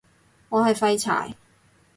[0.49, 1.35] 我係廢柴